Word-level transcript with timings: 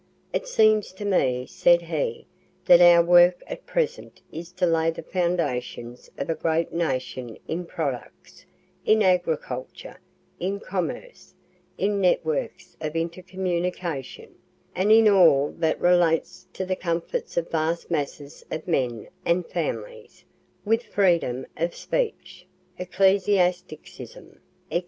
'It 0.33 0.47
seems 0.47 0.91
to 0.91 1.05
me,' 1.05 1.45
said 1.45 1.83
he,'that 1.83 2.81
our 2.81 3.03
work 3.03 3.43
at 3.45 3.67
present 3.67 4.19
is 4.31 4.51
to 4.51 4.65
lay 4.65 4.89
the 4.89 5.03
foundations 5.03 6.09
of 6.17 6.27
a 6.27 6.33
great 6.33 6.73
nation 6.73 7.37
in 7.47 7.67
products, 7.67 8.43
in 8.83 9.03
agriculture, 9.03 9.99
in 10.39 10.59
commerce, 10.59 11.35
in 11.77 12.01
networks 12.01 12.75
of 12.81 12.95
intercommunication, 12.95 14.33
and 14.73 14.91
in 14.91 15.07
all 15.07 15.51
that 15.51 15.79
relates 15.79 16.47
to 16.51 16.65
the 16.65 16.75
comforts 16.75 17.37
of 17.37 17.51
vast 17.51 17.91
masses 17.91 18.43
of 18.49 18.67
men 18.67 19.07
and 19.23 19.45
families, 19.45 20.25
with 20.65 20.81
freedom 20.81 21.45
of 21.57 21.75
speech, 21.75 22.47
ecclesiasticism, 22.79 24.39
&c. 24.71 24.79